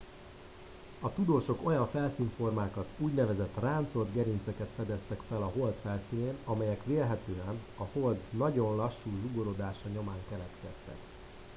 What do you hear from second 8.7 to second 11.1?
lassú zsugorodása nyomán keletkeztek